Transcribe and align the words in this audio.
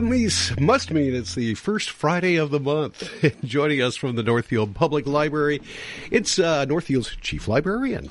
That 0.00 0.06
means, 0.06 0.58
must 0.58 0.90
mean 0.90 1.14
it's 1.14 1.34
the 1.34 1.52
first 1.52 1.90
Friday 1.90 2.36
of 2.36 2.50
the 2.50 2.58
month. 2.58 3.06
Joining 3.44 3.82
us 3.82 3.96
from 3.96 4.16
the 4.16 4.22
Northfield 4.22 4.74
Public 4.74 5.06
Library, 5.06 5.60
it's 6.10 6.38
uh, 6.38 6.64
Northfield's 6.64 7.14
chief 7.20 7.46
librarian, 7.48 8.10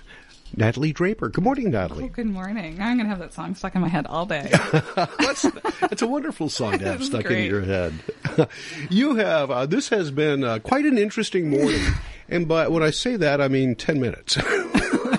Natalie 0.56 0.94
Draper. 0.94 1.30
Good 1.30 1.44
morning, 1.44 1.72
Natalie. 1.72 2.04
Oh, 2.04 2.10
good 2.10 2.28
morning. 2.28 2.80
I'm 2.80 2.98
going 2.98 3.06
to 3.06 3.10
have 3.10 3.18
that 3.18 3.34
song 3.34 3.56
stuck 3.56 3.74
in 3.74 3.82
my 3.82 3.88
head 3.88 4.06
all 4.06 4.28
day. 4.28 4.52
that's, 4.96 5.48
that's 5.80 6.04
a 6.04 6.08
wonderful 6.08 6.48
song 6.48 6.78
to 6.78 6.86
have 6.86 7.04
stuck 7.04 7.26
great. 7.26 7.46
in 7.46 7.46
your 7.46 7.62
head. 7.62 7.96
you 8.92 9.16
have, 9.16 9.50
uh, 9.50 9.66
this 9.66 9.90
has 9.90 10.12
been 10.12 10.44
uh, 10.44 10.60
quite 10.60 10.86
an 10.86 11.00
interesting 11.00 11.50
morning. 11.50 11.82
and 12.30 12.48
by 12.48 12.68
when 12.68 12.84
I 12.84 12.92
say 12.92 13.16
that, 13.16 13.42
I 13.42 13.48
mean 13.48 13.74
10 13.74 14.00
minutes. 14.00 14.38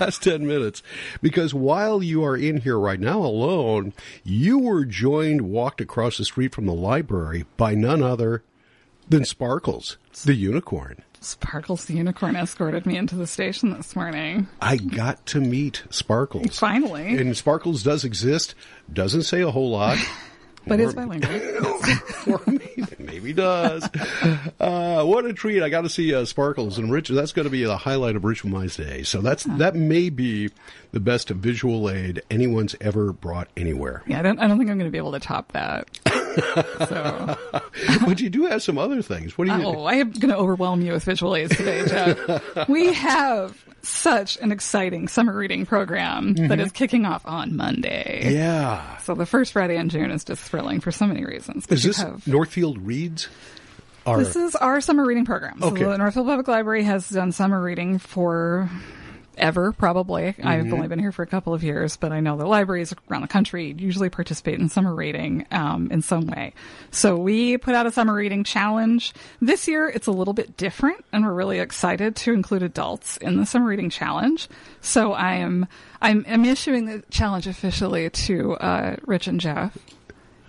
Last 0.01 0.23
10 0.23 0.47
minutes. 0.47 0.83
Because 1.23 1.53
while 1.55 2.03
you 2.03 2.25
are 2.25 2.37
in 2.37 2.63
here 2.63 2.79
right 2.79 3.01
now 3.01 3.19
alone, 3.19 3.93
you 4.25 4.59
were 4.59 4.85
joined, 4.85 5.43
walked 5.43 5.81
across 5.81 6.19
the 6.19 6.25
street 6.25 6.55
from 6.55 6.67
the 6.67 6.75
library 6.75 7.47
by 7.57 7.75
none 7.75 8.03
other 8.03 8.43
than 9.09 9.25
Sparkles, 9.25 9.99
the 10.25 10.35
unicorn. 10.35 11.03
Sparkles 11.21 11.85
the 11.85 11.95
unicorn 11.95 12.35
escorted 12.35 12.87
me 12.87 12.97
into 12.97 13.15
the 13.15 13.27
station 13.27 13.71
this 13.75 13.95
morning. 13.95 14.49
I 14.63 14.77
got 14.77 15.27
to 15.27 15.41
meet 15.41 15.83
Sparkles. 15.91 16.59
Finally. 16.59 17.19
And 17.19 17.37
Sparkles 17.37 17.83
does 17.83 18.05
exist, 18.05 18.55
doesn't 18.91 19.25
say 19.25 19.43
a 19.43 19.51
whole 19.51 19.71
lot. 19.71 19.99
but 20.67 20.81
is 20.81 20.95
bilingual. 20.95 21.31
or 22.27 22.41
maybe, 22.47 22.87
maybe 22.99 23.33
does. 23.33 23.89
Uh, 24.61 25.05
what 25.05 25.25
a 25.25 25.33
treat! 25.33 25.63
I 25.63 25.69
got 25.69 25.83
to 25.83 25.89
see 25.89 26.15
uh, 26.15 26.25
Sparkles 26.25 26.79
and 26.79 26.93
Rich. 26.93 27.09
That's 27.09 27.33
going 27.33 27.45
to 27.45 27.51
be 27.51 27.65
the 27.65 27.77
highlight 27.77 28.17
of 28.17 28.25
Rich 28.25 28.45
Mice 28.45 28.77
Day. 28.77 29.03
So 29.03 29.21
that's 29.21 29.45
that 29.45 29.75
may 29.75 30.11
be 30.11 30.51
the 30.93 31.01
best 31.01 31.31
visual 31.31 31.91
aid 31.91 32.23
anyone's 32.31 32.77
ever 32.81 33.13
brought 33.13 33.49
anywhere. 33.57 34.03
Yeah, 34.07 34.21
I 34.21 34.23
don't. 34.23 34.39
I 34.39 34.49
don't 34.49 34.59
think 34.59 34.71
I'm 34.71 34.79
going 34.79 34.91
to 34.91 34.93
be 34.93 34.99
able 34.99 35.13
to 35.13 35.21
top 35.21 35.53
that. 35.53 35.89
so, 36.89 37.37
but 38.07 38.21
you 38.21 38.31
do 38.31 38.47
have 38.47 38.63
some 38.63 38.79
other 38.79 39.03
things. 39.03 39.37
What 39.37 39.49
do 39.49 39.57
you? 39.57 39.65
Oh, 39.65 39.85
I 39.85 39.95
am 39.95 40.11
going 40.11 40.31
to 40.31 40.37
overwhelm 40.37 40.83
you 40.83 40.93
with 40.93 41.05
visual 41.05 41.35
aids 41.35 41.57
today, 41.57 41.85
Jeff. 41.87 42.69
we 42.69 42.93
have 42.93 43.57
such 43.83 44.37
an 44.39 44.53
exciting 44.53 45.09
summer 45.09 45.37
reading 45.37 45.67
program 45.67 46.35
mm-hmm. 46.35 46.49
that 46.49 46.61
is 46.61 46.73
kicking 46.73 47.07
off 47.07 47.25
on 47.27 47.57
Monday. 47.57 48.33
Yeah. 48.33 48.99
So 48.99 49.15
the 49.15 49.27
first 49.27 49.53
Friday 49.53 49.77
in 49.77 49.89
June 49.89 50.11
is 50.11 50.25
just 50.25 50.43
thrilling 50.43 50.81
for 50.81 50.91
so 50.91 51.07
many 51.07 51.25
reasons. 51.25 51.67
Is 51.69 51.83
this 51.83 51.99
have, 51.99 52.27
Northfield 52.27 52.79
Reads? 52.79 53.29
Our... 54.07 54.19
This 54.19 54.37
is 54.37 54.57
our 54.57 54.81
summer 54.81 55.05
reading 55.05 55.25
program. 55.25 55.63
Okay. 55.63 55.83
So 55.83 55.91
the 55.91 55.99
Northfield 55.99 56.27
Public 56.27 56.49
Library 56.49 56.85
has 56.85 57.09
done 57.09 57.33
summer 57.33 57.61
reading 57.61 57.99
for 57.99 58.71
ever, 59.37 59.73
probably. 59.73 60.23
Mm-hmm. 60.23 60.47
I've 60.47 60.73
only 60.73 60.89
been 60.89 60.99
here 60.99 61.13
for 61.13 61.23
a 61.23 61.27
couple 61.27 61.55
of 61.55 61.63
years, 61.63 61.97
but 61.97 62.13
I 62.13 62.21
know 62.21 62.37
the 62.37 62.47
libraries 62.47 62.95
around 63.11 63.23
the 63.23 63.29
country 63.29 63.75
usually 63.79 64.11
participate 64.11 64.59
in 64.59 64.69
summer 64.69 64.95
reading 64.95 65.47
um, 65.51 65.89
in 65.91 66.03
some 66.03 66.27
way. 66.27 66.55
So 66.91 67.17
we 67.17 67.59
put 67.59 67.75
out 67.75 67.87
a 67.87 67.93
summer 67.93 68.15
reading 68.15 68.45
challenge. 68.45 69.13
This 69.41 69.67
year, 69.69 69.89
it's 69.89 70.07
a 70.07 70.13
little 70.13 70.35
bit 70.35 70.57
different, 70.57 71.05
and 71.13 71.25
we're 71.25 71.33
really 71.33 71.59
excited 71.59 72.17
to 72.17 72.33
include 72.33 72.63
adults 72.63 73.17
in 73.17 73.37
the 73.37 73.47
summer 73.47 73.67
reading 73.67 73.91
challenge. 73.91 74.49
So 74.81 75.13
I 75.13 75.37
am 75.37 75.67
I'm, 76.03 76.25
I'm 76.29 76.45
issuing 76.45 76.87
the 76.87 77.03
challenge 77.11 77.47
officially 77.47 78.09
to 78.11 78.55
uh, 78.55 78.97
Rich 79.05 79.27
and 79.27 79.41
Jeff 79.41 79.77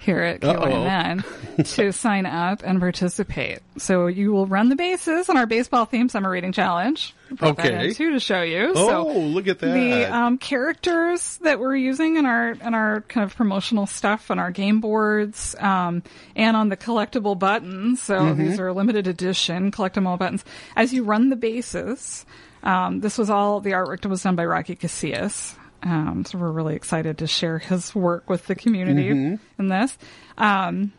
here 0.02 0.20
at 0.20 0.42
KYMN 0.42 1.24
to 1.76 1.92
sign 1.92 2.26
up 2.26 2.64
and 2.64 2.80
participate. 2.80 3.60
So 3.78 4.08
you 4.08 4.32
will 4.32 4.48
run 4.48 4.70
the 4.70 4.76
bases 4.76 5.30
on 5.30 5.38
our 5.38 5.46
baseball 5.46 5.86
theme 5.86 6.10
summer 6.10 6.30
reading 6.30 6.52
challenge. 6.52 7.14
Okay. 7.42 7.94
Too 7.94 8.12
to 8.12 8.20
show 8.20 8.42
you. 8.42 8.74
Oh, 8.76 8.88
so 8.88 9.20
look 9.20 9.48
at 9.48 9.60
that. 9.60 9.74
The 9.74 10.14
um, 10.14 10.40
characters 10.40 11.38
that 11.44 11.60
we're 11.60 11.76
using 11.76 12.18
in 12.18 12.26
our 12.26 12.52
in 12.52 12.74
our 12.74 13.02
kind 13.02 13.24
of 13.24 13.36
promotional 13.36 13.86
stuff 13.86 14.32
on 14.32 14.40
our 14.40 14.50
game 14.50 14.82
boards 14.82 15.56
um, 15.60 16.02
and 16.36 16.58
on 16.58 16.70
the 16.70 16.78
collectible 16.78 17.38
buttons. 17.38 18.02
So 18.02 18.18
mm-hmm. 18.18 18.44
these 18.44 18.60
are 18.60 18.74
limited 18.74 19.08
edition 19.08 19.72
collectible 19.72 20.18
buttons. 20.18 20.44
As 20.76 20.94
you 20.94 21.04
run 21.04 21.30
the 21.30 21.36
bases. 21.36 22.26
Um, 22.64 23.00
this 23.00 23.18
was 23.18 23.32
all 23.32 23.60
the 23.60 23.72
artwork 23.72 24.02
that 24.02 24.10
was 24.10 24.22
done 24.22 24.36
by 24.36 24.46
Rocky 24.46 24.76
Casillas. 24.76 25.56
Um, 25.84 26.26
so 26.26 26.38
we're 26.38 26.52
really 26.52 26.76
excited 26.76 27.18
to 27.20 27.28
share 27.28 27.58
his 27.58 27.96
work 27.96 28.30
with 28.30 28.48
the 28.48 28.56
community 28.56 29.10
mm-hmm. 29.10 29.62
in 29.62 29.68
this. 29.68 29.98
Um, 30.38 30.94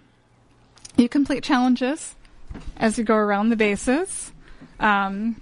you 0.97 1.09
complete 1.09 1.45
challenges 1.45 2.15
as 2.77 2.99
you 2.99 3.05
go 3.05 3.15
around 3.15 3.51
the 3.51 3.57
bases. 3.57 4.33
Um, 4.81 5.41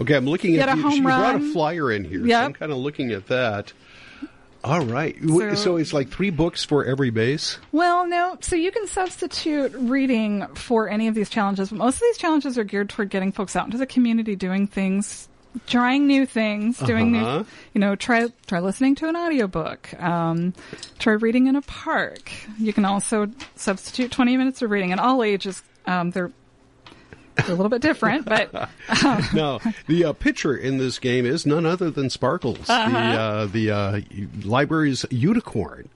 okay, 0.00 0.14
I'm 0.14 0.26
looking 0.26 0.56
at 0.56 0.76
you. 0.76 0.90
She 0.92 1.00
brought 1.00 1.36
a 1.36 1.52
flyer 1.52 1.90
in 1.90 2.04
here. 2.04 2.24
Yep. 2.24 2.40
So 2.40 2.44
I'm 2.44 2.52
kind 2.52 2.72
of 2.72 2.78
looking 2.78 3.10
at 3.10 3.26
that. 3.26 3.72
All 4.62 4.80
right. 4.80 5.14
So, 5.22 5.54
so, 5.54 5.76
it's 5.76 5.92
like 5.92 6.08
three 6.08 6.30
books 6.30 6.64
for 6.64 6.86
every 6.86 7.10
base? 7.10 7.58
Well, 7.70 8.06
no. 8.06 8.38
So 8.40 8.56
you 8.56 8.72
can 8.72 8.86
substitute 8.86 9.74
reading 9.74 10.46
for 10.54 10.88
any 10.88 11.06
of 11.06 11.14
these 11.14 11.28
challenges. 11.28 11.70
Most 11.70 11.96
of 11.96 12.00
these 12.00 12.16
challenges 12.16 12.56
are 12.56 12.64
geared 12.64 12.88
toward 12.88 13.10
getting 13.10 13.30
folks 13.30 13.56
out 13.56 13.66
into 13.66 13.76
the 13.76 13.86
community 13.86 14.36
doing 14.36 14.66
things 14.66 15.28
trying 15.66 16.06
new 16.06 16.26
things, 16.26 16.78
doing 16.78 17.16
uh-huh. 17.16 17.38
new, 17.38 17.46
you 17.74 17.80
know, 17.80 17.96
try 17.96 18.28
try 18.46 18.60
listening 18.60 18.94
to 18.96 19.08
an 19.08 19.16
audiobook, 19.16 19.92
um, 20.02 20.54
try 20.98 21.14
reading 21.14 21.46
in 21.46 21.56
a 21.56 21.62
park. 21.62 22.32
You 22.58 22.72
can 22.72 22.84
also 22.84 23.28
substitute 23.56 24.10
20 24.10 24.36
minutes 24.36 24.62
of 24.62 24.70
reading, 24.70 24.92
and 24.92 25.00
all 25.00 25.22
ages. 25.22 25.62
Um, 25.86 26.10
they're 26.10 26.32
a 27.36 27.50
little 27.50 27.68
bit 27.68 27.82
different, 27.82 28.24
but 28.26 28.54
um. 29.04 29.26
no. 29.32 29.60
The 29.86 30.06
uh, 30.06 30.12
pitcher 30.12 30.56
in 30.56 30.78
this 30.78 30.98
game 30.98 31.26
is 31.26 31.46
none 31.46 31.66
other 31.66 31.90
than 31.90 32.10
Sparkles, 32.10 32.68
uh-huh. 32.68 32.90
the 32.90 33.20
uh, 33.20 33.46
the 33.46 33.70
uh, 33.70 34.00
library's 34.44 35.04
unicorn. 35.10 35.88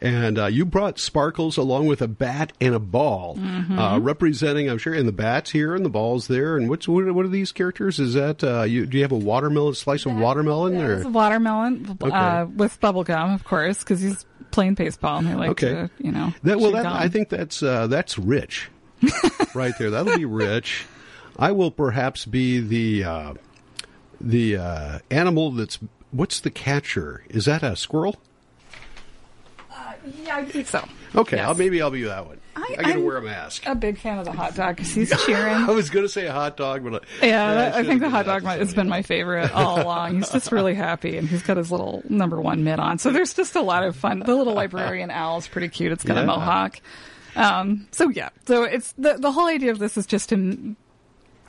And 0.00 0.38
uh, 0.38 0.46
you 0.46 0.64
brought 0.64 0.98
sparkles 0.98 1.56
along 1.56 1.86
with 1.86 2.02
a 2.02 2.08
bat 2.08 2.52
and 2.60 2.74
a 2.74 2.78
ball, 2.78 3.36
mm-hmm. 3.36 3.78
uh, 3.78 3.98
representing, 3.98 4.68
I'm 4.68 4.78
sure, 4.78 4.94
and 4.94 5.08
the 5.08 5.12
bats 5.12 5.50
here 5.50 5.74
and 5.74 5.84
the 5.84 5.90
balls 5.90 6.28
there. 6.28 6.56
And 6.56 6.68
what's 6.68 6.86
what, 6.86 7.04
what 7.14 7.24
are 7.24 7.28
these 7.28 7.52
characters? 7.52 7.98
Is 7.98 8.14
that 8.14 8.44
uh, 8.44 8.62
you? 8.62 8.86
Do 8.86 8.96
you 8.96 9.02
have 9.02 9.12
a 9.12 9.18
watermelon 9.18 9.74
slice 9.74 10.06
of 10.06 10.14
watermelon? 10.16 10.76
or? 10.76 11.02
A 11.02 11.08
watermelon 11.08 11.98
okay. 12.02 12.10
Uh, 12.10 12.46
with 12.46 12.78
bubble 12.80 13.04
gum, 13.04 13.32
of 13.32 13.44
course, 13.44 13.80
because 13.80 14.00
he's 14.00 14.24
playing 14.50 14.74
baseball 14.74 15.18
and 15.18 15.28
they 15.28 15.34
like 15.34 15.50
okay. 15.50 15.72
to, 15.72 15.90
you 15.98 16.12
know. 16.12 16.32
That, 16.42 16.58
well, 16.58 16.72
that, 16.72 16.86
I 16.86 17.08
think 17.08 17.28
that's 17.28 17.62
uh, 17.62 17.86
that's 17.86 18.18
rich, 18.18 18.70
right 19.54 19.74
there. 19.78 19.90
That'll 19.90 20.16
be 20.16 20.24
rich. 20.24 20.86
I 21.38 21.52
will 21.52 21.70
perhaps 21.70 22.24
be 22.24 22.60
the 22.60 23.04
uh, 23.04 23.34
the 24.20 24.56
uh, 24.56 24.98
animal 25.10 25.52
that's. 25.52 25.78
What's 26.12 26.40
the 26.40 26.50
catcher? 26.50 27.24
Is 27.28 27.44
that 27.44 27.62
a 27.62 27.76
squirrel? 27.76 28.16
Yeah, 30.24 30.36
I 30.36 30.44
think 30.44 30.66
so. 30.66 30.86
Okay, 31.14 31.36
yes. 31.36 31.46
I'll, 31.48 31.54
maybe 31.54 31.80
I'll 31.80 31.90
be 31.90 32.02
that 32.04 32.26
one. 32.26 32.38
I, 32.56 32.74
I 32.78 32.82
gotta 32.82 32.94
I'm 32.94 33.04
wear 33.04 33.16
a 33.16 33.22
mask. 33.22 33.62
A 33.66 33.74
big 33.74 33.98
fan 33.98 34.18
of 34.18 34.24
the 34.24 34.32
hot 34.32 34.54
dog 34.54 34.76
because 34.76 34.92
he's 34.92 35.10
cheering. 35.24 35.54
I 35.54 35.70
was 35.70 35.90
going 35.90 36.04
to 36.04 36.08
say 36.08 36.26
a 36.26 36.32
hot 36.32 36.56
dog, 36.56 36.84
but 36.84 37.04
I, 37.22 37.26
yeah, 37.26 37.54
that, 37.54 37.74
I, 37.74 37.78
I 37.80 37.84
think 37.84 38.00
the 38.00 38.10
hot 38.10 38.26
dog 38.26 38.42
has 38.44 38.74
been 38.74 38.88
my 38.88 39.02
favorite 39.02 39.50
all 39.52 39.80
along. 39.82 40.16
He's 40.16 40.30
just 40.30 40.52
really 40.52 40.74
happy, 40.74 41.16
and 41.16 41.28
he's 41.28 41.42
got 41.42 41.56
his 41.56 41.70
little 41.70 42.02
number 42.08 42.40
one 42.40 42.64
mitt 42.64 42.80
on. 42.80 42.98
So 42.98 43.10
there's 43.10 43.34
just 43.34 43.56
a 43.56 43.62
lot 43.62 43.82
of 43.84 43.96
fun. 43.96 44.20
The 44.20 44.34
little 44.34 44.54
librarian 44.54 45.10
owl 45.12 45.38
is 45.38 45.48
pretty 45.48 45.68
cute. 45.68 45.92
It's 45.92 46.04
got 46.04 46.16
Yeah. 46.16 46.22
a 46.22 46.26
mohawk. 46.26 46.80
Um, 47.34 47.86
so 47.92 48.08
yeah, 48.08 48.30
so 48.46 48.64
it's 48.64 48.92
the 48.92 49.14
the 49.14 49.30
whole 49.30 49.46
idea 49.46 49.70
of 49.70 49.78
this 49.78 49.96
is 49.98 50.06
just 50.06 50.30
to 50.30 50.74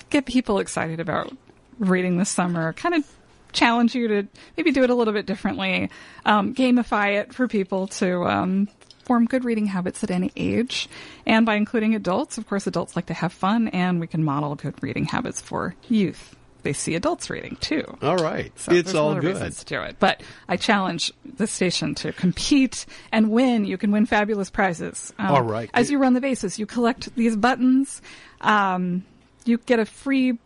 get 0.09 0.25
people 0.25 0.59
excited 0.59 0.99
about 0.99 1.35
reading 1.79 2.17
this 2.17 2.29
summer. 2.29 2.73
Kind 2.73 2.95
of 2.95 3.05
challenge 3.53 3.95
you 3.95 4.07
to 4.07 4.27
maybe 4.55 4.71
do 4.71 4.83
it 4.83 4.89
a 4.89 4.95
little 4.95 5.13
bit 5.13 5.25
differently, 5.25 5.89
um, 6.25 6.53
gamify 6.53 7.19
it 7.19 7.33
for 7.33 7.47
people 7.47 7.87
to 7.87 8.23
um, 8.25 8.67
form 9.03 9.25
good 9.25 9.45
reading 9.45 9.65
habits 9.67 10.03
at 10.03 10.11
any 10.11 10.31
age. 10.35 10.89
And 11.25 11.45
by 11.45 11.55
including 11.55 11.95
adults, 11.95 12.37
of 12.37 12.47
course, 12.47 12.67
adults 12.67 12.95
like 12.95 13.07
to 13.07 13.13
have 13.13 13.33
fun, 13.33 13.67
and 13.69 13.99
we 13.99 14.07
can 14.07 14.23
model 14.23 14.55
good 14.55 14.75
reading 14.81 15.05
habits 15.05 15.41
for 15.41 15.75
youth. 15.89 16.35
They 16.63 16.73
see 16.73 16.95
adults 16.95 17.29
reading 17.29 17.55
too. 17.61 17.85
All 18.01 18.17
right, 18.17 18.51
So 18.59 18.73
it's 18.73 18.93
all 18.93 19.15
good. 19.15 19.37
to 19.37 19.65
do 19.65 19.81
it. 19.83 19.97
But 19.99 20.21
I 20.49 20.57
challenge 20.57 21.13
the 21.37 21.47
station 21.47 21.95
to 21.95 22.11
compete 22.11 22.85
and 23.11 23.29
win. 23.29 23.63
You 23.63 23.77
can 23.77 23.91
win 23.91 24.05
fabulous 24.05 24.49
prizes. 24.49 25.13
Um, 25.17 25.27
All 25.27 25.43
right. 25.43 25.69
As 25.73 25.89
you 25.89 25.97
run 25.97 26.13
the 26.13 26.19
bases, 26.19 26.59
you 26.59 26.65
collect 26.65 27.15
these 27.15 27.37
buttons. 27.37 28.01
Um, 28.41 29.05
you 29.45 29.59
get 29.59 29.79
a 29.79 29.85
free 29.85 30.39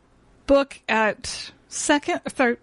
book 0.46 0.80
at 0.88 1.52
second, 1.70 2.20
third, 2.26 2.60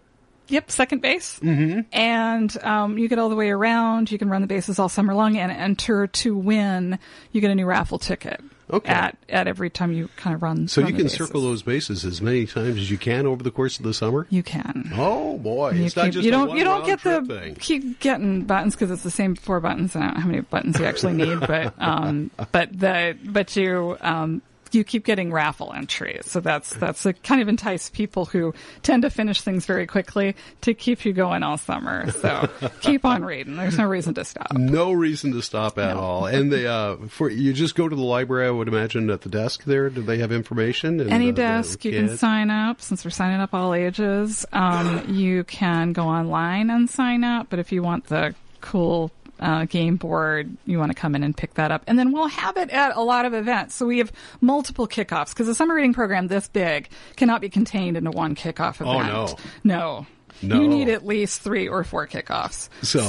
yep, 0.49 0.69
second 0.71 1.01
base. 1.01 1.39
Mm-hmm. 1.39 1.81
And 1.93 2.63
um, 2.63 2.97
you 2.97 3.07
get 3.07 3.19
all 3.19 3.29
the 3.29 3.35
way 3.35 3.49
around. 3.49 4.11
You 4.11 4.17
can 4.17 4.29
run 4.29 4.41
the 4.41 4.47
bases 4.47 4.79
all 4.79 4.89
summer 4.89 5.13
long 5.13 5.37
and 5.37 5.51
enter 5.51 6.07
to 6.07 6.35
win. 6.35 6.99
You 7.31 7.41
get 7.41 7.51
a 7.51 7.55
new 7.55 7.65
raffle 7.65 7.99
ticket. 7.99 8.41
Okay. 8.71 8.91
At 8.93 9.17
at 9.27 9.47
every 9.47 9.71
time 9.71 9.91
you 9.93 10.09
kind 10.15 10.35
of 10.35 10.43
run. 10.43 10.67
So 10.67 10.83
run 10.83 10.91
you 10.91 10.95
can 10.97 11.05
bases. 11.05 11.17
circle 11.17 11.41
those 11.41 11.63
bases 11.63 12.05
as 12.05 12.21
many 12.21 12.45
times 12.45 12.77
as 12.77 12.91
you 12.91 12.99
can 12.99 13.25
over 13.25 13.41
the 13.41 13.49
course 13.49 13.79
of 13.79 13.83
the 13.83 13.95
summer. 13.95 14.27
You 14.29 14.43
can. 14.43 14.91
Oh 14.95 15.39
boy, 15.39 15.71
You, 15.71 15.85
it's 15.85 15.95
not 15.95 16.11
just 16.11 16.23
you 16.23 16.29
don't 16.29 16.55
you 16.55 16.63
don't 16.63 16.85
get 16.85 17.01
the 17.01 17.23
thing. 17.23 17.55
keep 17.55 17.99
getting 17.99 18.43
buttons 18.43 18.75
because 18.75 18.91
it's 18.91 19.01
the 19.01 19.09
same 19.09 19.33
four 19.33 19.59
buttons. 19.59 19.95
I 19.95 20.01
don't 20.01 20.13
know 20.13 20.19
how 20.21 20.27
many 20.27 20.41
buttons 20.41 20.77
you 20.79 20.85
actually 20.85 21.13
need, 21.13 21.39
but 21.39 21.73
um, 21.79 22.29
but 22.51 22.77
the 22.79 23.17
but 23.25 23.55
you 23.55 23.97
um, 24.01 24.43
you 24.71 24.83
keep 24.83 25.05
getting 25.05 25.31
raffle 25.31 25.73
entries. 25.73 26.25
So 26.25 26.39
that's 26.39 26.73
that's 26.75 27.03
to 27.03 27.13
kind 27.13 27.41
of 27.41 27.47
entice 27.47 27.89
people 27.89 28.25
who 28.25 28.53
tend 28.83 29.03
to 29.03 29.09
finish 29.09 29.41
things 29.41 29.65
very 29.65 29.87
quickly 29.87 30.35
to 30.61 30.73
keep 30.73 31.05
you 31.05 31.13
going 31.13 31.43
all 31.43 31.57
summer. 31.57 32.11
So 32.11 32.49
keep 32.81 33.05
on 33.05 33.23
reading. 33.23 33.55
There's 33.55 33.77
no 33.77 33.85
reason 33.85 34.13
to 34.15 34.25
stop. 34.25 34.53
No 34.53 34.91
reason 34.91 35.31
to 35.33 35.41
stop 35.41 35.77
at 35.77 35.95
No. 35.95 36.01
all. 36.01 36.25
And 36.25 36.51
they 36.51 36.67
uh 36.67 36.95
for 37.07 37.29
you 37.29 37.53
just 37.53 37.75
go 37.75 37.87
to 37.89 37.95
the 37.95 38.01
library. 38.01 38.47
I 38.47 38.51
would 38.51 38.67
imagine 38.67 39.09
at 39.09 39.21
the 39.21 39.29
desk 39.29 39.63
there. 39.63 39.89
Do 39.89 40.01
they 40.01 40.17
have 40.19 40.31
information? 40.31 40.99
And, 40.99 41.11
Any 41.11 41.29
uh, 41.29 41.33
desk, 41.33 41.83
you 41.85 41.91
can 41.91 42.17
sign 42.17 42.49
up. 42.49 42.81
Since 42.81 43.03
we're 43.05 43.11
signing 43.11 43.39
up 43.39 43.53
all 43.53 43.73
ages, 43.73 44.45
um, 44.53 45.05
you 45.13 45.43
can 45.45 45.93
go 45.93 46.03
online 46.03 46.69
and 46.69 46.89
sign 46.89 47.23
up. 47.23 47.47
But 47.49 47.59
if 47.59 47.71
you 47.71 47.81
want 47.83 48.05
the 48.05 48.35
cool 48.61 49.11
uh, 49.39 49.65
game 49.65 49.95
board, 49.95 50.55
you 50.65 50.79
want 50.79 50.91
to 50.91 50.95
come 50.95 51.15
in 51.15 51.23
and 51.23 51.35
pick 51.35 51.55
that 51.55 51.71
up. 51.71 51.83
And 51.87 51.97
then 51.97 52.11
we'll 52.11 52.27
have 52.27 52.57
it 52.57 52.69
at 52.69 52.95
a 52.95 53.01
lot 53.01 53.25
of 53.25 53.33
events. 53.33 53.75
So 53.75 53.85
we 53.85 53.99
have 53.99 54.11
multiple 54.41 54.87
kickoffs 54.87 55.29
because 55.29 55.47
a 55.47 55.55
summer 55.55 55.75
reading 55.75 55.93
program 55.93 56.27
this 56.27 56.47
big 56.47 56.89
cannot 57.15 57.41
be 57.41 57.49
contained 57.49 57.97
into 57.97 58.11
one 58.11 58.35
kickoff 58.35 58.81
event. 58.81 58.89
Oh, 58.89 59.01
no. 59.01 59.37
No. 59.63 60.07
No. 60.41 60.61
You 60.61 60.67
need 60.67 60.89
at 60.89 61.05
least 61.05 61.41
three 61.41 61.67
or 61.67 61.83
four 61.83 62.07
kickoffs. 62.07 62.69
So, 62.81 62.99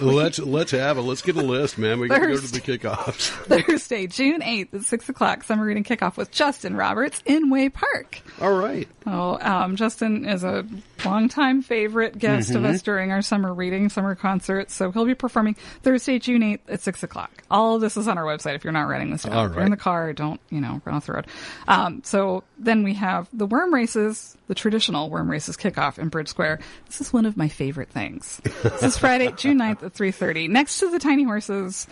let's 0.00 0.38
let's 0.38 0.70
have 0.70 0.96
it. 0.96 1.02
Let's 1.02 1.20
get 1.22 1.36
a 1.36 1.42
list, 1.42 1.76
man. 1.76 2.00
We 2.00 2.08
got 2.08 2.20
to 2.20 2.28
go 2.28 2.36
to 2.36 2.52
the 2.52 2.60
kickoffs. 2.60 3.28
Thursday, 3.66 4.06
June 4.06 4.40
8th 4.40 4.74
at 4.74 4.82
6 4.82 5.08
o'clock, 5.10 5.44
summer 5.44 5.66
reading 5.66 5.84
kickoff 5.84 6.16
with 6.16 6.30
Justin 6.30 6.76
Roberts 6.76 7.22
in 7.26 7.50
Way 7.50 7.68
Park. 7.68 8.22
All 8.40 8.54
right. 8.54 8.88
Oh, 9.06 9.38
um, 9.40 9.76
Justin 9.76 10.24
is 10.24 10.44
a 10.44 10.66
longtime 11.04 11.62
favorite 11.62 12.18
guest 12.18 12.48
Mm-hmm. 12.50 12.64
of 12.64 12.64
us 12.74 12.82
during 12.82 13.10
our 13.12 13.22
summer 13.22 13.52
reading, 13.52 13.88
summer 13.88 14.14
concerts. 14.14 14.74
So 14.74 14.90
he'll 14.92 15.04
be 15.04 15.14
performing 15.14 15.54
Thursday, 15.82 16.18
June 16.18 16.42
8th 16.42 16.60
at 16.68 16.80
6 16.80 17.02
o'clock. 17.02 17.30
All 17.50 17.74
of 17.76 17.80
this 17.80 17.96
is 17.96 18.08
on 18.08 18.18
our 18.18 18.24
website 18.24 18.54
if 18.54 18.64
you're 18.64 18.72
not 18.72 18.88
writing 18.88 19.10
this 19.10 19.22
down. 19.22 19.32
All 19.32 19.46
If 19.46 19.52
you're 19.54 19.64
in 19.64 19.70
the 19.70 19.76
car, 19.76 20.12
don't, 20.12 20.40
you 20.50 20.60
know, 20.60 20.80
run 20.84 20.96
off 20.96 21.06
the 21.06 21.12
road. 21.12 21.26
Um, 21.66 22.02
so 22.04 22.44
then 22.58 22.82
we 22.84 22.94
have 22.94 23.28
the 23.32 23.46
worm 23.46 23.72
races, 23.74 24.36
the 24.46 24.54
traditional 24.54 25.10
worm 25.10 25.30
races 25.30 25.56
kickoff 25.56 25.98
in 25.98 26.08
Bridge 26.08 26.28
Square. 26.28 26.60
This 26.86 27.00
is 27.00 27.12
one 27.12 27.26
of 27.26 27.36
my 27.36 27.48
favorite 27.48 27.90
things. 27.90 28.40
this 28.62 28.82
is 28.82 28.98
Friday, 28.98 29.32
June 29.36 29.58
9th 29.58 29.82
at 29.82 29.94
3.30. 29.94 30.48
Next 30.48 30.78
to 30.80 30.90
the 30.90 30.98
tiny 30.98 31.24
horses, 31.24 31.86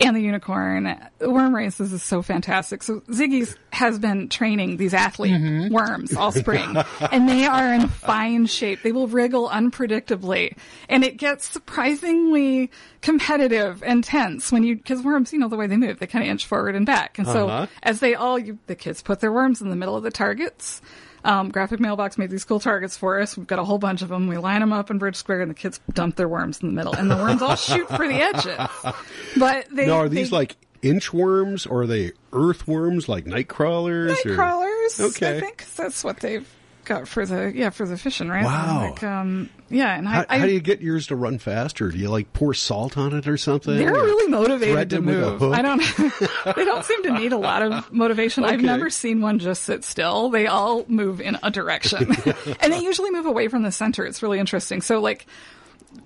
and 0.00 0.16
the 0.16 0.20
unicorn. 0.20 0.96
Worm 1.20 1.54
races 1.54 1.92
is 1.92 2.02
so 2.02 2.22
fantastic. 2.22 2.82
So 2.82 3.00
Ziggy's 3.10 3.56
has 3.70 3.98
been 3.98 4.28
training 4.28 4.76
these 4.76 4.94
athlete 4.94 5.32
Mm-hmm. 5.32 5.72
worms 5.72 6.16
all 6.16 6.32
spring, 6.32 6.76
and 7.12 7.28
they 7.28 7.46
are 7.46 7.72
in 7.72 7.88
fine 7.88 8.46
shape. 8.46 8.82
They 8.82 8.92
will 8.92 9.06
wriggle 9.08 9.48
unpredictably, 9.48 10.56
and 10.88 11.04
it 11.04 11.16
gets 11.16 11.48
surprisingly 11.48 12.70
competitive 13.00 13.82
and 13.82 14.02
tense 14.02 14.50
when 14.52 14.62
you 14.64 14.76
because 14.76 15.02
worms, 15.02 15.32
you 15.32 15.38
know 15.38 15.48
the 15.48 15.56
way 15.56 15.66
they 15.66 15.76
move, 15.76 15.98
they 15.98 16.06
kind 16.06 16.24
of 16.24 16.30
inch 16.30 16.46
forward 16.46 16.74
and 16.74 16.86
back, 16.86 17.18
and 17.18 17.26
so 17.26 17.48
Uh-huh. 17.48 17.66
as 17.82 18.00
they 18.00 18.14
all 18.14 18.38
you, 18.38 18.58
the 18.66 18.74
kids 18.74 19.02
put 19.02 19.20
their 19.20 19.32
worms 19.32 19.60
in 19.60 19.70
the 19.70 19.76
middle 19.76 19.96
of 19.96 20.02
the 20.02 20.10
targets. 20.10 20.80
Um, 21.24 21.50
Graphic 21.50 21.78
Mailbox 21.80 22.18
made 22.18 22.30
these 22.30 22.44
cool 22.44 22.58
targets 22.60 22.96
for 22.96 23.20
us. 23.20 23.36
We've 23.36 23.46
got 23.46 23.58
a 23.58 23.64
whole 23.64 23.78
bunch 23.78 24.02
of 24.02 24.08
them. 24.08 24.26
We 24.26 24.38
line 24.38 24.60
them 24.60 24.72
up 24.72 24.90
in 24.90 24.98
Bridge 24.98 25.16
Square, 25.16 25.42
and 25.42 25.50
the 25.50 25.54
kids 25.54 25.78
dump 25.92 26.16
their 26.16 26.28
worms 26.28 26.60
in 26.60 26.68
the 26.68 26.74
middle, 26.74 26.94
and 26.94 27.10
the 27.10 27.16
worms 27.16 27.42
all 27.42 27.54
shoot 27.56 27.88
for 27.88 28.08
the 28.08 28.14
edges. 28.22 28.94
But 29.38 29.66
they 29.70 29.86
Now, 29.86 29.98
are 29.98 30.08
these 30.08 30.30
they- 30.30 30.36
like 30.36 30.56
inchworms 30.82 31.70
or 31.70 31.82
are 31.82 31.86
they 31.86 32.12
earthworms 32.32 33.08
like 33.08 33.24
night 33.26 33.48
crawlers? 33.48 34.10
night 34.10 34.26
or- 34.26 34.34
crawlers? 34.34 35.00
Okay. 35.00 35.36
I 35.36 35.40
think 35.40 35.64
that's 35.76 36.02
what 36.02 36.18
they've 36.20 36.48
got 36.84 37.08
for 37.08 37.24
the 37.24 37.52
yeah 37.54 37.70
for 37.70 37.86
the 37.86 37.96
fishing, 37.96 38.28
right? 38.28 38.44
Wow. 38.44 38.90
Like, 38.90 39.02
um, 39.02 39.50
yeah, 39.72 39.96
and 39.96 40.06
How, 40.06 40.24
I, 40.28 40.38
how 40.38 40.46
do 40.46 40.52
you 40.52 40.60
get 40.60 40.80
yours 40.80 41.06
to 41.06 41.16
run 41.16 41.38
faster? 41.38 41.90
Do 41.90 41.96
you 41.96 42.10
like 42.10 42.32
pour 42.32 42.52
salt 42.52 42.98
on 42.98 43.14
it 43.14 43.26
or 43.26 43.36
something? 43.36 43.76
they're 43.76 43.94
Or 43.94 44.04
really 44.04 44.30
motivated 44.30 44.90
to 44.90 44.96
them 44.96 45.06
with 45.06 45.16
a 45.16 45.38
move. 45.38 45.42
I 45.52 45.62
don't. 45.62 45.80
they 46.56 46.64
don't 46.64 46.84
seem 46.84 47.02
to 47.04 47.12
need 47.12 47.32
a 47.32 47.38
lot 47.38 47.62
of 47.62 47.92
motivation. 47.92 48.44
I've 48.44 48.60
never 48.60 48.90
seen 48.90 49.20
one 49.20 49.38
just 49.38 49.62
sit 49.62 49.84
still. 49.84 50.28
They 50.28 50.46
all 50.46 50.84
move 50.88 51.20
in 51.20 51.38
a 51.42 51.50
direction, 51.50 52.10
and 52.60 52.72
they 52.72 52.80
usually 52.80 53.10
move 53.10 53.26
away 53.26 53.48
from 53.48 53.62
the 53.62 53.72
center. 53.72 54.04
It's 54.04 54.22
really 54.22 54.38
interesting. 54.38 54.80
So 54.82 55.00
like. 55.00 55.26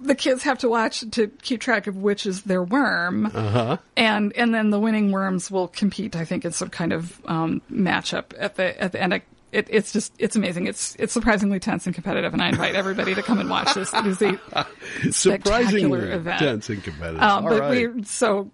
The 0.01 0.17
kids 0.17 0.43
have 0.43 0.59
to 0.59 0.69
watch 0.69 1.09
to 1.13 1.29
keep 1.43 1.61
track 1.61 1.87
of 1.87 1.97
which 1.97 2.27
is 2.27 2.43
their 2.43 2.61
worm, 2.61 3.27
uh-huh. 3.27 3.77
and 3.97 4.33
and 4.33 4.53
then 4.53 4.71
the 4.71 4.81
winning 4.81 5.13
worms 5.13 5.49
will 5.49 5.69
compete. 5.69 6.17
I 6.17 6.25
think 6.25 6.45
in 6.45 6.51
some 6.51 6.71
kind 6.71 6.93
of 6.93 7.21
um, 7.27 7.63
matchup 7.71 8.33
at 8.37 8.57
the 8.57 8.83
at 8.83 8.91
the 8.91 9.01
end. 9.01 9.15
I, 9.15 9.23
it, 9.53 9.69
it's 9.71 9.93
just 9.93 10.13
it's 10.19 10.37
amazing. 10.37 10.67
It's 10.67 10.97
it's 10.99 11.13
surprisingly 11.13 11.61
tense 11.61 11.87
and 11.87 11.95
competitive, 11.95 12.33
and 12.33 12.43
I 12.43 12.49
invite 12.49 12.75
everybody 12.75 13.15
to 13.15 13.23
come 13.23 13.39
and 13.39 13.49
watch 13.49 13.75
this. 13.75 13.93
It 13.95 14.07
is 14.07 14.21
a 14.23 14.39
Surprisingly 15.11 16.01
event. 16.11 16.41
dense 16.41 16.69
and 16.69 16.83
competitive. 16.83 17.23
Um, 17.23 17.45
but 17.45 17.61
right. 17.61 17.71
we're 17.71 18.05
so 18.05 18.51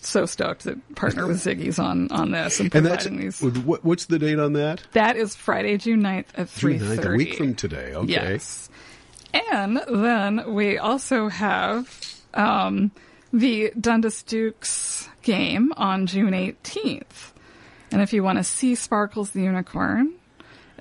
so 0.00 0.26
stoked 0.26 0.62
to 0.62 0.78
partner 0.94 1.26
with 1.26 1.38
Ziggy's 1.38 1.78
on 1.78 2.10
on 2.10 2.30
this 2.30 2.60
and 2.60 2.74
and 2.74 2.86
that's 2.86 3.04
providing 3.04 3.24
these. 3.24 3.40
what, 3.42 3.84
what's 3.84 4.06
the 4.06 4.18
date 4.18 4.38
on 4.38 4.52
that? 4.54 4.82
That 4.92 5.16
is 5.16 5.34
Friday, 5.34 5.76
June 5.76 6.02
9th 6.02 6.26
at 6.36 6.48
three 6.48 6.78
June 6.78 6.88
9th, 6.88 7.02
thirty. 7.02 7.08
a 7.08 7.16
week 7.16 7.34
from 7.34 7.54
today. 7.54 7.94
Okay. 7.94 8.12
Yes, 8.12 8.68
and 9.52 9.80
then 9.88 10.54
we 10.54 10.78
also 10.78 11.28
have 11.28 12.16
um, 12.34 12.90
the 13.32 13.72
Dundas 13.80 14.22
Dukes 14.24 15.08
game 15.22 15.72
on 15.76 16.06
June 16.06 16.34
eighteenth. 16.34 17.32
And 17.90 18.02
if 18.02 18.12
you 18.12 18.22
want 18.22 18.38
to 18.38 18.44
see 18.44 18.74
Sparkles 18.74 19.30
the 19.30 19.40
unicorn 19.42 20.14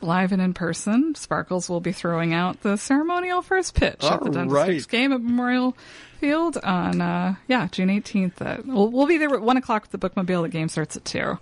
live 0.01 0.31
and 0.31 0.42
in 0.42 0.54
person, 0.54 1.15
Sparkles 1.15 1.69
will 1.69 1.80
be 1.80 1.92
throwing 1.92 2.33
out 2.33 2.62
the 2.62 2.77
ceremonial 2.77 3.42
first 3.42 3.74
pitch 3.75 4.04
at 4.04 4.19
the 4.19 4.25
All 4.27 4.31
Dundas 4.31 4.54
right. 4.54 4.88
Game 4.88 5.12
at 5.13 5.21
Memorial 5.21 5.75
Field 6.19 6.57
on 6.57 7.00
uh, 7.01 7.36
yeah 7.48 7.68
June 7.71 7.89
eighteenth. 7.89 8.42
We'll, 8.65 8.89
we'll 8.89 9.07
be 9.07 9.18
there 9.18 9.33
at 9.33 9.42
one 9.42 9.57
o'clock 9.57 9.83
with 9.83 10.00
the 10.00 10.09
bookmobile. 10.09 10.44
The 10.44 10.50
game 10.50 10.69
starts 10.69 10.98
at 10.98 11.06
two. 11.06 11.39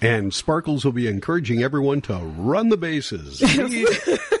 And 0.00 0.32
Sparkles 0.32 0.84
will 0.84 0.92
be 0.92 1.06
encouraging 1.06 1.62
everyone 1.62 2.00
to 2.02 2.16
run 2.16 2.68
the 2.70 2.76
bases. 2.76 3.42
Read, 3.42 3.88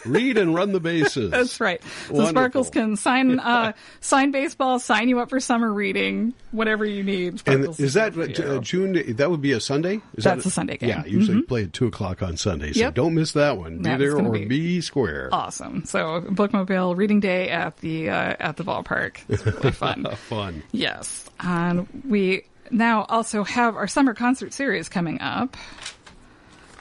read 0.06 0.38
and 0.38 0.54
run 0.54 0.72
the 0.72 0.80
bases. 0.80 1.30
That's 1.30 1.60
right. 1.60 1.82
So 2.08 2.14
Wonderful. 2.14 2.30
Sparkles 2.30 2.70
can 2.70 2.96
sign 2.96 3.38
uh, 3.38 3.72
sign 4.00 4.30
baseball, 4.30 4.78
sign 4.78 5.08
you 5.08 5.20
up 5.20 5.28
for 5.30 5.40
summer 5.40 5.72
reading, 5.72 6.32
whatever 6.52 6.84
you 6.84 7.02
need. 7.02 7.42
And 7.46 7.78
is 7.78 7.94
that 7.94 8.16
uh. 8.16 8.58
June? 8.60 9.14
That 9.16 9.30
would 9.30 9.42
be 9.42 9.52
a 9.52 9.60
Sunday. 9.60 9.96
Is 10.14 10.24
That's 10.24 10.44
that 10.44 10.48
a 10.48 10.52
Sunday 10.52 10.76
game. 10.78 10.88
Yeah, 10.88 11.04
usually 11.04 11.42
play 11.42 11.64
at 11.64 11.72
two 11.72 11.86
o'clock 11.86 12.22
on 12.22 12.36
Sunday. 12.36 12.72
So 12.72 12.80
Yep. 12.80 12.94
don't 12.94 13.14
miss 13.14 13.32
that 13.32 13.58
one. 13.58 13.78
Be 13.78 13.94
there 13.96 14.16
or 14.16 14.32
be 14.32 14.46
be, 14.46 14.80
square. 14.80 15.28
awesome? 15.32 15.84
So 15.84 16.22
bookmobile 16.22 16.96
reading 16.96 17.20
day 17.20 17.50
at 17.50 17.76
the 17.78 18.08
uh, 18.10 18.36
at 18.40 18.56
the 18.56 18.64
ballpark. 18.64 19.18
It's 19.28 19.44
really 19.44 19.72
fun. 19.72 20.06
Fun. 20.28 20.62
Yes, 20.72 21.28
and 21.40 21.86
we 22.08 22.44
now 22.70 23.06
also 23.08 23.44
have 23.44 23.76
our 23.76 23.88
summer 23.88 24.14
concert 24.14 24.52
series 24.52 24.88
coming 24.88 25.20
up. 25.20 25.56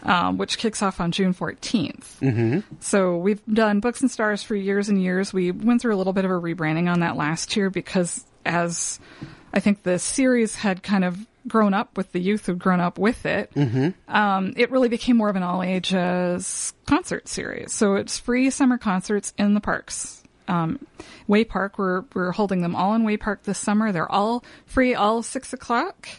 Um, 0.02 0.38
which 0.38 0.60
kicks 0.60 0.82
off 0.82 1.02
on 1.02 1.12
June 1.12 1.34
14th. 1.34 2.22
Mm-hmm. 2.22 2.60
So 2.80 3.18
we've 3.18 3.46
done 3.54 3.82
Books 3.82 4.00
and 4.00 4.10
Stars 4.10 4.42
for 4.42 4.56
years 4.56 4.88
and 4.88 5.04
years. 5.04 5.34
We 5.34 5.52
went 5.52 5.82
through 5.82 5.94
a 5.94 5.98
little 5.98 6.14
bit 6.14 6.24
of 6.24 6.32
a 6.32 6.36
rebranding 6.36 6.90
on 6.90 7.02
that 7.02 7.18
last 7.18 7.58
year 7.58 7.70
because 7.70 8.24
as 8.46 8.98
I 9.54 9.60
think 9.60 9.84
the 9.84 10.00
series 10.00 10.56
had 10.56 10.84
kind 10.84 11.04
of 11.04 11.18
grown 11.50 11.74
up 11.74 11.98
with 11.98 12.14
the 12.14 12.20
youth 12.20 12.46
who'd 12.46 12.60
grown 12.60 12.80
up 12.80 12.98
with 12.98 13.26
it, 13.26 13.52
um, 14.08 14.54
it 14.56 14.72
really 14.72 14.88
became 14.88 15.18
more 15.18 15.30
of 15.30 15.36
an 15.36 15.44
all 15.44 15.62
ages 15.64 16.74
concert 16.86 17.28
series. 17.28 17.74
So 17.74 17.96
it's 17.96 18.18
free 18.18 18.50
summer 18.52 18.78
concerts 18.78 19.34
in 19.38 19.54
the 19.54 19.60
parks. 19.62 20.24
Um, 20.50 20.86
Way 21.28 21.46
Park, 21.46 21.78
we're, 21.78 22.04
we're 22.14 22.32
holding 22.32 22.62
them 22.62 22.76
all 22.76 22.96
in 22.96 23.04
Way 23.04 23.18
Park 23.18 23.44
this 23.44 23.60
summer. 23.60 23.92
They're 23.92 24.12
all 24.12 24.44
free, 24.66 24.96
all 24.96 25.22
six 25.24 25.54
o'clock. 25.54 26.10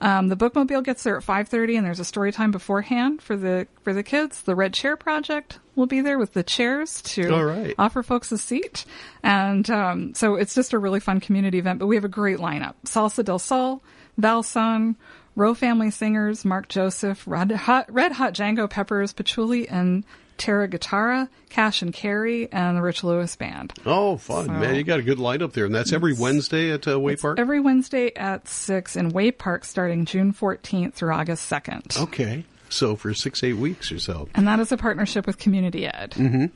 Um, 0.00 0.28
the 0.28 0.36
bookmobile 0.36 0.84
gets 0.84 1.02
there 1.02 1.16
at 1.16 1.24
five 1.24 1.48
thirty, 1.48 1.74
and 1.76 1.84
there's 1.84 1.98
a 1.98 2.04
story 2.04 2.30
time 2.30 2.52
beforehand 2.52 3.20
for 3.20 3.36
the 3.36 3.66
for 3.82 3.92
the 3.92 4.04
kids. 4.04 4.42
The 4.42 4.54
Red 4.54 4.72
Chair 4.72 4.96
Project 4.96 5.58
will 5.74 5.86
be 5.86 6.00
there 6.00 6.18
with 6.18 6.34
the 6.34 6.44
chairs 6.44 7.02
to 7.02 7.28
right. 7.28 7.74
offer 7.78 8.04
folks 8.04 8.30
a 8.30 8.38
seat, 8.38 8.84
and 9.24 9.68
um, 9.68 10.14
so 10.14 10.36
it's 10.36 10.54
just 10.54 10.72
a 10.72 10.78
really 10.78 11.00
fun 11.00 11.18
community 11.18 11.58
event. 11.58 11.80
But 11.80 11.88
we 11.88 11.96
have 11.96 12.04
a 12.04 12.08
great 12.08 12.38
lineup: 12.38 12.74
Salsa 12.84 13.24
del 13.24 13.40
Sol, 13.40 13.82
Valson, 14.16 14.94
Roe 15.34 15.54
Family 15.54 15.90
Singers, 15.90 16.44
Mark 16.44 16.68
Joseph, 16.68 17.24
Red 17.26 17.50
Hot, 17.50 17.92
Red 17.92 18.12
Hot 18.12 18.34
Django 18.34 18.70
Peppers, 18.70 19.12
Patchouli 19.12 19.68
and 19.68 20.04
Terra 20.38 20.66
Guitarra, 20.68 21.28
Cash 21.50 21.82
and 21.82 21.92
Carey, 21.92 22.50
and 22.52 22.76
the 22.76 22.82
Rich 22.82 23.04
Lewis 23.04 23.36
Band. 23.36 23.72
Oh, 23.84 24.16
fun, 24.16 24.46
So- 24.46 24.52
man! 24.52 24.74
You 24.76 24.84
got 24.84 25.00
a 25.00 25.02
good 25.02 25.18
lineup 25.18 25.52
there, 25.52 25.66
and 25.66 25.74
that's 25.74 25.92
every 25.92 26.14
Wednesday 26.14 26.70
at 26.72 26.88
uh, 26.88 26.98
Way 26.98 27.16
Park. 27.16 27.38
Every 27.38 27.60
Wednesday 27.60 28.14
at 28.16 28.48
six 28.48 28.96
in 28.96 29.10
Way 29.10 29.30
Park, 29.32 29.64
starting 29.64 30.04
June 30.04 30.32
fourteenth 30.32 30.94
through 30.94 31.12
August 31.12 31.44
second. 31.46 31.96
okay, 31.98 32.44
so 32.70 32.96
for 32.96 33.12
six 33.12 33.42
eight 33.44 33.54
weeks 33.56 33.92
or 33.92 33.98
so. 33.98 34.28
And 34.34 34.46
that 34.48 34.60
is 34.60 34.72
a 34.72 34.76
partnership 34.76 35.26
with 35.26 35.38
Community 35.38 35.86
Ed. 35.86 36.12
Mm-hmm. 36.12 36.46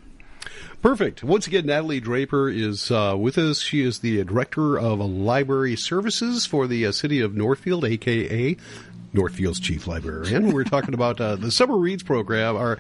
Perfect. 0.83 1.23
Once 1.23 1.47
again, 1.47 1.67
Natalie 1.67 2.01
Draper 2.01 2.49
is 2.49 2.91
uh, 2.91 3.15
with 3.17 3.39
us. 3.39 3.61
She 3.61 3.83
is 3.83 4.01
the 4.01 4.25
director 4.25 4.77
of 4.77 4.99
library 4.99 5.77
services 5.77 6.45
for 6.45 6.67
the 6.67 6.85
uh, 6.87 6.93
city 6.93 7.21
of 7.21 7.37
Northfield, 7.37 7.85
aka 7.85 8.57
Northfield's 9.13 9.61
chief 9.61 9.87
librarian. 9.87 10.53
We're 10.53 10.65
talking 10.65 10.95
about 10.95 11.21
uh, 11.21 11.37
the 11.37 11.51
summer 11.51 11.77
reads 11.77 12.03
program, 12.03 12.57
our 12.57 12.79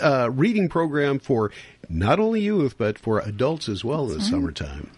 uh, 0.00 0.30
reading 0.32 0.68
program 0.68 1.18
for 1.18 1.50
not 1.88 2.18
only 2.18 2.40
youth 2.40 2.76
but 2.78 2.98
for 2.98 3.20
adults 3.20 3.68
as 3.68 3.84
well 3.84 4.10
in 4.10 4.18
the 4.18 4.24
summertime. 4.24 4.90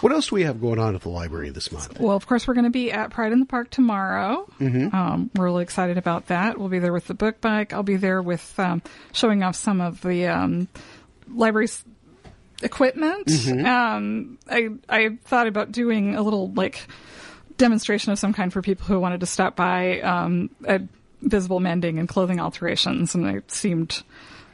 What 0.00 0.12
else 0.12 0.28
do 0.28 0.34
we 0.34 0.42
have 0.42 0.60
going 0.60 0.78
on 0.78 0.94
at 0.94 1.00
the 1.00 1.08
library 1.08 1.50
this 1.50 1.72
month? 1.72 1.98
Well, 1.98 2.16
of 2.16 2.26
course, 2.26 2.46
we're 2.46 2.54
going 2.54 2.64
to 2.64 2.70
be 2.70 2.92
at 2.92 3.10
Pride 3.10 3.32
in 3.32 3.40
the 3.40 3.46
Park 3.46 3.70
tomorrow. 3.70 4.46
Mm-hmm. 4.60 4.94
Um, 4.94 5.30
we're 5.34 5.46
really 5.46 5.62
excited 5.62 5.96
about 5.96 6.26
that. 6.26 6.58
We'll 6.58 6.68
be 6.68 6.78
there 6.78 6.92
with 6.92 7.06
the 7.06 7.14
book 7.14 7.40
bike. 7.40 7.72
I'll 7.72 7.82
be 7.82 7.96
there 7.96 8.20
with 8.20 8.58
um, 8.58 8.82
showing 9.12 9.42
off 9.42 9.56
some 9.56 9.80
of 9.80 10.02
the 10.02 10.26
um, 10.26 10.68
library's 11.28 11.84
equipment. 12.62 13.26
Mm-hmm. 13.26 13.66
Um, 13.66 14.38
I 14.48 14.68
I 14.88 15.18
thought 15.24 15.46
about 15.46 15.72
doing 15.72 16.16
a 16.16 16.22
little 16.22 16.52
like 16.52 16.86
demonstration 17.56 18.12
of 18.12 18.18
some 18.18 18.32
kind 18.32 18.52
for 18.52 18.62
people 18.62 18.86
who 18.86 18.98
wanted 19.00 19.20
to 19.20 19.26
stop 19.26 19.56
by 19.56 20.00
um, 20.00 20.50
at 20.66 20.82
Visible 21.22 21.60
Mending 21.60 21.98
and 21.98 22.08
Clothing 22.08 22.40
Alterations, 22.40 23.14
and 23.14 23.26
it 23.26 23.50
seemed 23.50 24.02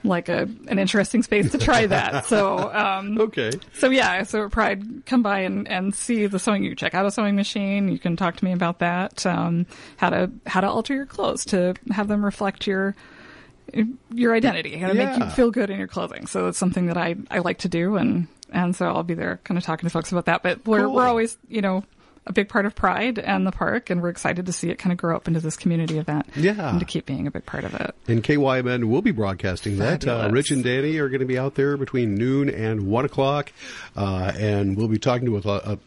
like 0.04 0.28
a 0.28 0.42
an 0.68 0.78
interesting 0.78 1.22
space 1.24 1.50
to 1.50 1.58
try 1.58 1.86
that. 1.86 2.24
So 2.26 2.72
um, 2.72 3.18
Okay. 3.20 3.50
so 3.74 3.90
yeah, 3.90 4.22
so 4.22 4.48
Pride, 4.48 5.04
come 5.06 5.22
by 5.22 5.40
and, 5.40 5.66
and 5.66 5.92
see 5.94 6.26
the 6.26 6.38
sewing. 6.38 6.62
You 6.62 6.74
check 6.76 6.94
out 6.94 7.04
a 7.06 7.10
sewing 7.10 7.34
machine. 7.36 7.88
You 7.88 7.98
can 7.98 8.16
talk 8.16 8.36
to 8.36 8.44
me 8.44 8.52
about 8.52 8.78
that. 8.78 9.26
Um, 9.26 9.66
how 9.96 10.10
to 10.10 10.30
how 10.46 10.60
to 10.60 10.68
alter 10.68 10.94
your 10.94 11.06
clothes 11.06 11.44
to 11.46 11.74
have 11.90 12.06
them 12.06 12.24
reflect 12.24 12.66
your 12.66 12.94
your 14.14 14.34
identity. 14.34 14.76
How 14.78 14.88
to 14.88 14.94
make 14.94 15.16
you 15.18 15.26
feel 15.30 15.50
good 15.50 15.68
in 15.70 15.78
your 15.78 15.88
clothing. 15.88 16.26
So 16.26 16.46
that's 16.46 16.58
something 16.58 16.86
that 16.86 16.96
I, 16.96 17.16
I 17.30 17.40
like 17.40 17.58
to 17.58 17.68
do, 17.68 17.96
and 17.96 18.28
and 18.50 18.74
so 18.74 18.86
I'll 18.86 19.02
be 19.02 19.14
there, 19.14 19.40
kind 19.44 19.58
of 19.58 19.64
talking 19.64 19.86
to 19.86 19.90
folks 19.92 20.12
about 20.12 20.26
that. 20.26 20.42
But 20.42 20.64
we're 20.66 20.84
Cool. 20.84 20.94
we're 20.94 21.06
always 21.06 21.36
you 21.48 21.60
know 21.60 21.84
a 22.28 22.32
big 22.32 22.48
part 22.48 22.66
of 22.66 22.74
Pride 22.74 23.18
and 23.18 23.46
the 23.46 23.50
park, 23.50 23.90
and 23.90 24.02
we're 24.02 24.10
excited 24.10 24.46
to 24.46 24.52
see 24.52 24.70
it 24.70 24.78
kind 24.78 24.92
of 24.92 24.98
grow 24.98 25.16
up 25.16 25.26
into 25.26 25.40
this 25.40 25.56
community 25.56 25.98
event. 25.98 26.26
Yeah. 26.36 26.70
and 26.70 26.78
to 26.78 26.86
keep 26.86 27.06
being 27.06 27.26
a 27.26 27.30
big 27.30 27.46
part 27.46 27.64
of 27.64 27.74
it. 27.74 27.94
And 28.06 28.22
KYMN 28.22 28.84
will 28.84 29.02
be 29.02 29.10
broadcasting 29.10 29.78
that. 29.78 30.06
Uh, 30.06 30.28
Rich 30.30 30.50
and 30.50 30.62
Danny 30.62 30.98
are 30.98 31.08
going 31.08 31.20
to 31.20 31.26
be 31.26 31.38
out 31.38 31.54
there 31.54 31.76
between 31.76 32.14
noon 32.14 32.50
and 32.50 32.86
one 32.86 33.04
o'clock, 33.04 33.52
uh, 33.96 34.32
and 34.36 34.76
we'll 34.76 34.88
be 34.88 34.98
talking 34.98 35.26
to 35.26 35.36
a, 35.36 35.72
a, 35.72 35.78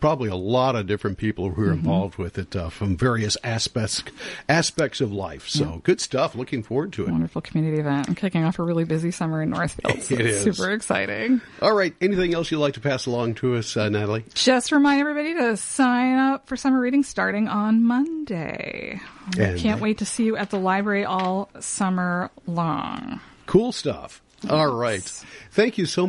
probably 0.00 0.28
a 0.30 0.36
lot 0.36 0.76
of 0.76 0.86
different 0.86 1.18
people 1.18 1.50
who 1.50 1.62
are 1.62 1.66
Mm-hmm. 1.68 1.78
involved 1.78 2.16
with 2.18 2.38
it 2.38 2.54
uh, 2.56 2.68
from 2.70 2.96
various 2.96 3.36
aspects 3.44 4.02
aspects 4.48 5.00
of 5.00 5.12
life. 5.12 5.48
So 5.48 5.80
good 5.84 6.00
stuff. 6.00 6.34
Looking 6.34 6.62
forward 6.62 6.92
to 6.94 7.04
it. 7.06 7.10
Wonderful 7.10 7.42
community 7.42 7.78
event. 7.80 8.08
I'm 8.08 8.14
kicking 8.14 8.44
off 8.44 8.58
a 8.58 8.62
really 8.62 8.84
busy 8.84 9.10
summer 9.10 9.42
in 9.42 9.50
Northfield. 9.50 10.02
So 10.08 10.14
It 10.14 10.20
is. 10.22 10.42
super 10.42 10.70
exciting. 10.70 11.40
All 11.60 11.74
right. 11.74 11.94
Anything 12.00 12.34
else 12.34 12.50
you'd 12.50 12.58
like 12.58 12.74
to 12.74 12.80
pass 12.80 13.06
along 13.06 13.34
to 13.36 13.56
us, 13.56 13.76
uh, 13.76 13.88
Natalie? 13.88 14.24
Just 14.34 14.72
remind 14.72 15.00
everybody 15.00 15.34
to 15.34 15.56
sign 15.56 16.18
up 16.18 16.46
for 16.48 16.56
summer 16.56 16.80
reading 16.80 17.02
starting 17.02 17.48
on 17.48 17.84
Monday. 17.84 19.00
We 19.36 19.44
And- 19.44 19.58
can't 19.58 19.80
wait 19.80 19.98
to 19.98 20.04
see 20.06 20.24
you 20.24 20.36
at 20.36 20.50
the 20.50 20.58
library 20.58 21.04
all 21.04 21.50
summer 21.60 22.30
long. 22.46 23.20
Cool 23.46 23.72
stuff. 23.72 24.22
All 24.48 24.68
right. 24.72 25.02
Thank 25.50 25.78
you 25.78 25.86
so 25.86 26.06